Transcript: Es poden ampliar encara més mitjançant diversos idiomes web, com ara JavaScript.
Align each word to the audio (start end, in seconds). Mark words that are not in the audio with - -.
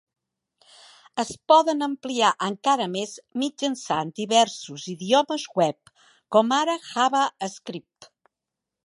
Es 1.23 1.27
poden 1.51 1.87
ampliar 1.87 2.31
encara 2.47 2.87
més 2.95 3.13
mitjançant 3.43 4.13
diversos 4.21 4.87
idiomes 4.95 5.47
web, 5.61 5.95
com 6.37 6.59
ara 6.61 6.79
JavaScript. 6.89 8.11